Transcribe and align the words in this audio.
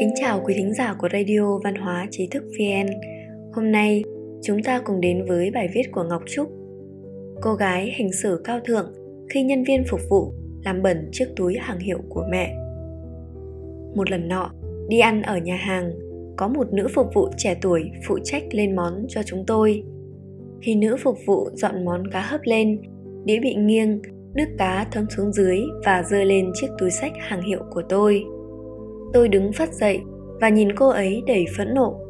Kính 0.00 0.10
chào 0.14 0.40
quý 0.44 0.54
thính 0.56 0.74
giả 0.74 0.94
của 0.98 1.08
Radio 1.12 1.58
Văn 1.64 1.74
hóa 1.74 2.06
Trí 2.10 2.26
thức 2.26 2.42
VN. 2.42 2.86
Hôm 3.52 3.72
nay 3.72 4.02
chúng 4.42 4.62
ta 4.62 4.82
cùng 4.84 5.00
đến 5.00 5.24
với 5.28 5.50
bài 5.50 5.68
viết 5.74 5.82
của 5.92 6.02
Ngọc 6.02 6.22
Trúc. 6.26 6.48
Cô 7.42 7.54
gái 7.54 7.90
hành 7.90 8.12
xử 8.12 8.40
cao 8.44 8.60
thượng 8.64 8.92
khi 9.30 9.42
nhân 9.42 9.64
viên 9.64 9.84
phục 9.90 10.00
vụ 10.10 10.32
làm 10.64 10.82
bẩn 10.82 11.08
chiếc 11.12 11.26
túi 11.36 11.56
hàng 11.58 11.78
hiệu 11.78 11.98
của 12.08 12.24
mẹ. 12.30 12.54
Một 13.94 14.10
lần 14.10 14.28
nọ, 14.28 14.50
đi 14.88 15.00
ăn 15.00 15.22
ở 15.22 15.38
nhà 15.38 15.56
hàng, 15.56 15.92
có 16.36 16.48
một 16.48 16.72
nữ 16.72 16.86
phục 16.94 17.06
vụ 17.14 17.28
trẻ 17.36 17.58
tuổi 17.62 17.90
phụ 18.08 18.18
trách 18.24 18.42
lên 18.50 18.76
món 18.76 19.06
cho 19.08 19.22
chúng 19.22 19.44
tôi. 19.46 19.82
Khi 20.62 20.74
nữ 20.74 20.96
phục 21.02 21.16
vụ 21.26 21.48
dọn 21.52 21.84
món 21.84 22.10
cá 22.10 22.20
hấp 22.20 22.40
lên, 22.44 22.80
đĩa 23.24 23.40
bị 23.40 23.54
nghiêng, 23.54 24.02
nước 24.34 24.46
cá 24.58 24.86
thấm 24.92 25.06
xuống 25.16 25.32
dưới 25.32 25.60
và 25.86 26.02
rơi 26.02 26.24
lên 26.26 26.50
chiếc 26.54 26.68
túi 26.78 26.90
sách 26.90 27.12
hàng 27.18 27.42
hiệu 27.42 27.60
của 27.70 27.82
tôi. 27.88 28.24
Tôi 29.12 29.28
đứng 29.28 29.52
phát 29.52 29.72
dậy 29.72 30.00
và 30.40 30.48
nhìn 30.48 30.76
cô 30.76 30.88
ấy 30.88 31.22
đầy 31.26 31.44
phẫn 31.56 31.74
nộ. 31.74 32.00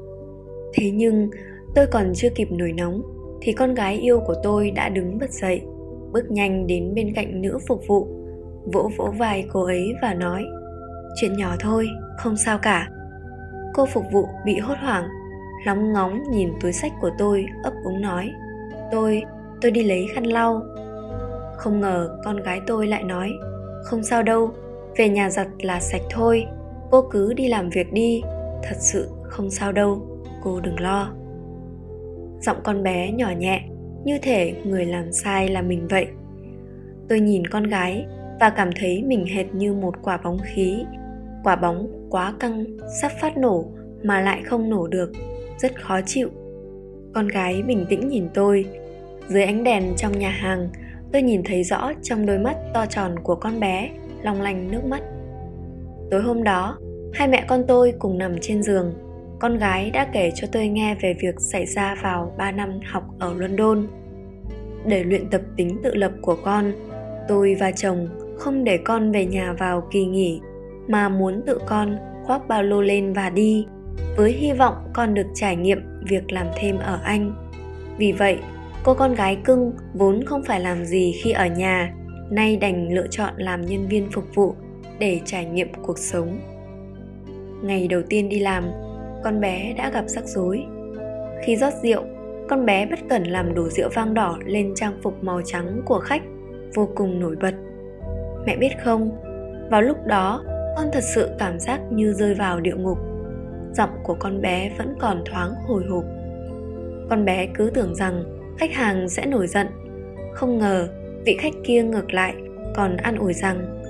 Thế 0.74 0.90
nhưng, 0.90 1.30
tôi 1.74 1.86
còn 1.86 2.12
chưa 2.14 2.28
kịp 2.34 2.48
nổi 2.50 2.72
nóng 2.72 3.02
thì 3.40 3.52
con 3.52 3.74
gái 3.74 3.96
yêu 3.96 4.20
của 4.26 4.34
tôi 4.42 4.70
đã 4.70 4.88
đứng 4.88 5.18
bật 5.18 5.30
dậy, 5.30 5.62
bước 6.12 6.30
nhanh 6.30 6.66
đến 6.66 6.94
bên 6.94 7.14
cạnh 7.14 7.42
nữ 7.42 7.58
phục 7.68 7.80
vụ, 7.86 8.08
vỗ 8.72 8.90
vỗ 8.96 9.14
vai 9.18 9.46
cô 9.52 9.64
ấy 9.64 9.94
và 10.02 10.14
nói: 10.14 10.44
"Chuyện 11.20 11.36
nhỏ 11.36 11.54
thôi, 11.60 11.86
không 12.18 12.36
sao 12.36 12.58
cả." 12.62 12.88
Cô 13.74 13.86
phục 13.86 14.04
vụ 14.12 14.28
bị 14.44 14.58
hốt 14.58 14.74
hoảng, 14.78 15.08
lóng 15.66 15.92
ngóng 15.92 16.22
nhìn 16.30 16.48
túi 16.60 16.72
sách 16.72 16.92
của 17.00 17.10
tôi, 17.18 17.46
ấp 17.64 17.72
úng 17.84 18.00
nói: 18.00 18.30
"Tôi, 18.92 19.22
tôi 19.60 19.70
đi 19.70 19.82
lấy 19.82 20.06
khăn 20.14 20.24
lau." 20.24 20.62
Không 21.60 21.80
ngờ 21.80 22.18
con 22.24 22.36
gái 22.36 22.60
tôi 22.66 22.86
lại 22.86 23.02
nói: 23.02 23.32
"Không 23.84 24.02
sao 24.02 24.22
đâu, 24.22 24.50
về 24.96 25.08
nhà 25.08 25.30
giặt 25.30 25.48
là 25.62 25.80
sạch 25.80 26.02
thôi, 26.10 26.46
cô 26.90 27.02
cứ 27.10 27.32
đi 27.32 27.48
làm 27.48 27.70
việc 27.70 27.92
đi, 27.92 28.22
thật 28.62 28.76
sự 28.78 29.08
không 29.22 29.50
sao 29.50 29.72
đâu, 29.72 30.22
cô 30.42 30.60
đừng 30.60 30.80
lo." 30.80 31.12
Giọng 32.40 32.60
con 32.64 32.82
bé 32.82 33.12
nhỏ 33.12 33.30
nhẹ, 33.38 33.62
như 34.04 34.18
thể 34.22 34.54
người 34.64 34.84
làm 34.84 35.12
sai 35.12 35.48
là 35.48 35.62
mình 35.62 35.88
vậy. 35.88 36.06
Tôi 37.08 37.20
nhìn 37.20 37.46
con 37.46 37.62
gái 37.62 38.06
và 38.40 38.50
cảm 38.50 38.70
thấy 38.76 39.02
mình 39.02 39.26
hệt 39.26 39.54
như 39.54 39.74
một 39.74 39.94
quả 40.02 40.16
bóng 40.24 40.38
khí 40.44 40.84
quả 41.44 41.56
bóng 41.56 42.06
quá 42.10 42.34
căng 42.40 42.64
sắp 43.00 43.12
phát 43.20 43.36
nổ 43.36 43.64
mà 44.02 44.20
lại 44.20 44.42
không 44.42 44.70
nổ 44.70 44.86
được 44.86 45.12
rất 45.58 45.82
khó 45.82 46.00
chịu 46.06 46.28
con 47.14 47.28
gái 47.28 47.62
bình 47.62 47.86
tĩnh 47.90 48.08
nhìn 48.08 48.28
tôi 48.34 48.64
dưới 49.28 49.42
ánh 49.42 49.64
đèn 49.64 49.92
trong 49.96 50.18
nhà 50.18 50.30
hàng 50.30 50.68
tôi 51.12 51.22
nhìn 51.22 51.42
thấy 51.44 51.64
rõ 51.64 51.92
trong 52.02 52.26
đôi 52.26 52.38
mắt 52.38 52.56
to 52.74 52.86
tròn 52.86 53.14
của 53.22 53.34
con 53.34 53.60
bé 53.60 53.90
long 54.22 54.42
lanh 54.42 54.70
nước 54.70 54.84
mắt. 54.84 55.02
Tối 56.10 56.22
hôm 56.22 56.44
đó 56.44 56.78
hai 57.12 57.28
mẹ 57.28 57.44
con 57.48 57.64
tôi 57.68 57.92
cùng 57.98 58.18
nằm 58.18 58.36
trên 58.40 58.62
giường. 58.62 58.94
Con 59.40 59.58
gái 59.58 59.90
đã 59.90 60.04
kể 60.12 60.32
cho 60.34 60.46
tôi 60.52 60.68
nghe 60.68 60.94
về 60.94 61.14
việc 61.20 61.34
xảy 61.38 61.66
ra 61.66 61.96
vào 62.02 62.34
3 62.38 62.52
năm 62.52 62.80
học 62.84 63.04
ở 63.18 63.34
London. 63.34 63.86
Để 64.86 65.04
luyện 65.04 65.30
tập 65.30 65.40
tính 65.56 65.78
tự 65.82 65.94
lập 65.94 66.12
của 66.22 66.36
con, 66.44 66.72
tôi 67.28 67.56
và 67.60 67.72
chồng 67.72 68.08
không 68.38 68.64
để 68.64 68.78
con 68.84 69.12
về 69.12 69.26
nhà 69.26 69.52
vào 69.52 69.88
kỳ 69.90 70.04
nghỉ 70.04 70.40
mà 70.88 71.08
muốn 71.08 71.42
tự 71.46 71.58
con 71.66 71.96
khoác 72.24 72.48
ba 72.48 72.62
lô 72.62 72.80
lên 72.80 73.12
và 73.12 73.30
đi 73.30 73.66
với 74.16 74.32
hy 74.32 74.52
vọng 74.52 74.74
con 74.92 75.14
được 75.14 75.26
trải 75.34 75.56
nghiệm 75.56 75.82
việc 76.08 76.32
làm 76.32 76.46
thêm 76.56 76.78
ở 76.78 77.00
anh. 77.04 77.50
Vì 77.98 78.12
vậy 78.12 78.38
cô 78.84 78.94
con 78.94 79.14
gái 79.14 79.38
cưng 79.44 79.72
vốn 79.94 80.24
không 80.24 80.42
phải 80.42 80.60
làm 80.60 80.84
gì 80.84 81.12
khi 81.22 81.32
ở 81.32 81.46
nhà, 81.46 81.94
nay 82.30 82.56
đành 82.56 82.92
lựa 82.92 83.06
chọn 83.10 83.34
làm 83.36 83.66
nhân 83.66 83.88
viên 83.88 84.10
phục 84.12 84.24
vụ 84.34 84.54
để 84.98 85.20
trải 85.24 85.44
nghiệm 85.44 85.68
cuộc 85.82 85.98
sống. 85.98 86.40
Ngày 87.62 87.88
đầu 87.88 88.02
tiên 88.08 88.28
đi 88.28 88.38
làm, 88.38 88.64
con 89.24 89.40
bé 89.40 89.74
đã 89.78 89.90
gặp 89.90 90.04
rắc 90.06 90.24
rối. 90.24 90.64
Khi 91.44 91.56
rót 91.56 91.72
rượu, 91.82 92.02
con 92.48 92.66
bé 92.66 92.86
bất 92.86 92.98
cẩn 93.08 93.24
làm 93.24 93.54
đổ 93.54 93.68
rượu 93.68 93.88
vang 93.94 94.14
đỏ 94.14 94.38
lên 94.44 94.72
trang 94.76 95.00
phục 95.02 95.24
màu 95.24 95.40
trắng 95.44 95.82
của 95.84 95.98
khách, 95.98 96.22
vô 96.74 96.88
cùng 96.94 97.20
nổi 97.20 97.36
bật. 97.40 97.54
Mẹ 98.46 98.56
biết 98.56 98.72
không, 98.84 99.10
vào 99.70 99.82
lúc 99.82 99.96
đó, 100.06 100.44
con 100.76 100.86
thật 100.92 101.04
sự 101.14 101.30
cảm 101.38 101.60
giác 101.60 101.80
như 101.90 102.12
rơi 102.12 102.34
vào 102.34 102.60
địa 102.60 102.74
ngục. 102.74 102.98
Giọng 103.72 103.90
của 104.02 104.16
con 104.18 104.40
bé 104.40 104.70
vẫn 104.78 104.94
còn 105.00 105.22
thoáng 105.26 105.54
hồi 105.66 105.84
hộp. 105.90 106.04
Con 107.10 107.24
bé 107.24 107.46
cứ 107.54 107.70
tưởng 107.74 107.94
rằng 107.94 108.39
khách 108.60 108.72
hàng 108.72 109.08
sẽ 109.08 109.26
nổi 109.26 109.46
giận. 109.46 109.66
Không 110.32 110.58
ngờ, 110.58 110.88
vị 111.24 111.36
khách 111.40 111.54
kia 111.64 111.82
ngược 111.82 112.14
lại, 112.14 112.34
còn 112.74 112.96
an 112.96 113.16
ủi 113.16 113.32
rằng, 113.32 113.82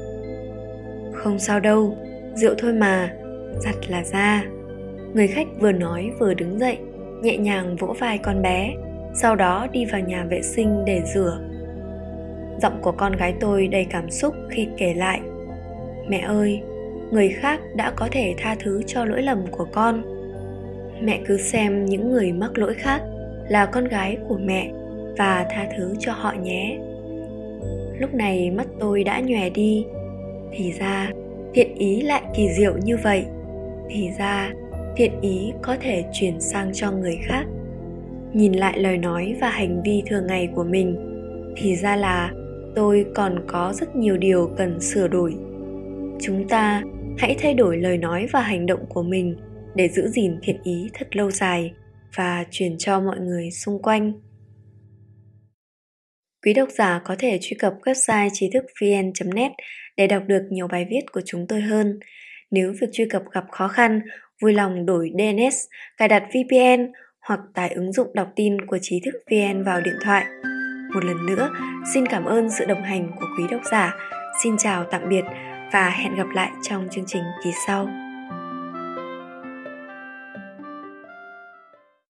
không 1.14 1.38
sao 1.38 1.60
đâu, 1.60 1.96
rượu 2.34 2.54
thôi 2.58 2.72
mà, 2.72 3.14
giặt 3.58 3.74
là 3.88 4.04
ra 4.04 4.44
người 5.14 5.26
khách 5.26 5.46
vừa 5.60 5.72
nói 5.72 6.10
vừa 6.18 6.34
đứng 6.34 6.58
dậy, 6.58 6.78
nhẹ 7.22 7.36
nhàng 7.36 7.76
vỗ 7.76 7.94
vai 7.98 8.18
con 8.18 8.42
bé, 8.42 8.74
sau 9.14 9.36
đó 9.36 9.66
đi 9.72 9.84
vào 9.84 10.00
nhà 10.00 10.26
vệ 10.30 10.42
sinh 10.42 10.84
để 10.84 11.02
rửa. 11.14 11.40
Giọng 12.62 12.78
của 12.82 12.92
con 12.92 13.16
gái 13.16 13.34
tôi 13.40 13.68
đầy 13.68 13.84
cảm 13.84 14.10
xúc 14.10 14.34
khi 14.50 14.68
kể 14.76 14.94
lại, 14.94 15.20
mẹ 16.08 16.18
ơi, 16.18 16.62
người 17.10 17.28
khác 17.28 17.60
đã 17.76 17.92
có 17.96 18.08
thể 18.12 18.34
tha 18.38 18.56
thứ 18.60 18.82
cho 18.86 19.04
lỗi 19.04 19.22
lầm 19.22 19.46
của 19.50 19.66
con. 19.72 20.02
Mẹ 21.02 21.20
cứ 21.26 21.36
xem 21.38 21.84
những 21.84 22.12
người 22.12 22.32
mắc 22.32 22.58
lỗi 22.58 22.74
khác 22.74 23.02
là 23.50 23.66
con 23.66 23.84
gái 23.84 24.18
của 24.28 24.38
mẹ 24.38 24.70
và 25.18 25.46
tha 25.50 25.68
thứ 25.76 25.94
cho 25.98 26.12
họ 26.12 26.32
nhé. 26.42 26.78
Lúc 27.98 28.14
này 28.14 28.50
mắt 28.50 28.66
tôi 28.80 29.04
đã 29.04 29.20
nhòe 29.20 29.50
đi. 29.50 29.86
Thì 30.52 30.72
ra, 30.72 31.10
thiện 31.54 31.74
ý 31.74 32.00
lại 32.00 32.22
kỳ 32.36 32.48
diệu 32.58 32.74
như 32.84 32.96
vậy. 33.02 33.24
Thì 33.88 34.10
ra, 34.18 34.52
thiện 34.96 35.20
ý 35.20 35.52
có 35.62 35.76
thể 35.80 36.04
chuyển 36.12 36.40
sang 36.40 36.70
cho 36.74 36.92
người 36.92 37.18
khác. 37.22 37.44
Nhìn 38.32 38.52
lại 38.52 38.78
lời 38.78 38.98
nói 38.98 39.36
và 39.40 39.48
hành 39.50 39.82
vi 39.82 40.02
thường 40.06 40.26
ngày 40.26 40.48
của 40.54 40.64
mình, 40.64 40.96
thì 41.56 41.76
ra 41.76 41.96
là 41.96 42.32
tôi 42.74 43.06
còn 43.14 43.44
có 43.46 43.72
rất 43.72 43.96
nhiều 43.96 44.16
điều 44.16 44.50
cần 44.56 44.80
sửa 44.80 45.08
đổi. 45.08 45.34
Chúng 46.20 46.48
ta 46.48 46.82
hãy 47.18 47.36
thay 47.38 47.54
đổi 47.54 47.76
lời 47.76 47.98
nói 47.98 48.26
và 48.32 48.40
hành 48.40 48.66
động 48.66 48.86
của 48.88 49.02
mình 49.02 49.36
để 49.74 49.88
giữ 49.88 50.08
gìn 50.08 50.36
thiện 50.42 50.56
ý 50.62 50.90
thật 50.94 51.16
lâu 51.16 51.30
dài 51.30 51.72
và 52.16 52.44
truyền 52.50 52.78
cho 52.78 53.00
mọi 53.00 53.20
người 53.20 53.50
xung 53.50 53.82
quanh. 53.82 54.12
Quý 56.44 56.52
độc 56.54 56.68
giả 56.70 57.00
có 57.04 57.16
thể 57.18 57.38
truy 57.40 57.56
cập 57.58 57.74
website 57.82 58.28
trí 58.32 58.50
thức 58.52 58.64
vn 58.82 59.30
net 59.34 59.52
để 59.96 60.06
đọc 60.06 60.22
được 60.26 60.42
nhiều 60.50 60.68
bài 60.68 60.86
viết 60.90 61.00
của 61.12 61.20
chúng 61.24 61.46
tôi 61.48 61.60
hơn. 61.60 62.00
Nếu 62.50 62.72
việc 62.80 62.86
truy 62.92 63.04
cập 63.10 63.22
gặp 63.32 63.44
khó 63.50 63.68
khăn, 63.68 64.00
vui 64.42 64.52
lòng 64.52 64.86
đổi 64.86 65.10
dns 65.18 65.64
cài 65.96 66.08
đặt 66.08 66.22
vpn 66.28 66.92
hoặc 67.20 67.40
tải 67.54 67.68
ứng 67.68 67.92
dụng 67.92 68.08
đọc 68.14 68.28
tin 68.36 68.66
của 68.66 68.78
trí 68.82 69.00
thức 69.04 69.14
vn 69.30 69.64
vào 69.64 69.80
điện 69.80 69.96
thoại. 70.04 70.24
Một 70.94 71.04
lần 71.04 71.26
nữa, 71.26 71.50
xin 71.94 72.06
cảm 72.06 72.24
ơn 72.24 72.50
sự 72.50 72.64
đồng 72.64 72.82
hành 72.82 73.10
của 73.20 73.26
quý 73.38 73.44
độc 73.50 73.60
giả. 73.70 73.94
Xin 74.42 74.56
chào 74.58 74.84
tạm 74.90 75.08
biệt 75.08 75.24
và 75.72 75.90
hẹn 75.90 76.14
gặp 76.14 76.26
lại 76.34 76.50
trong 76.62 76.88
chương 76.90 77.04
trình 77.06 77.22
kỳ 77.44 77.50
sau. 77.66 78.09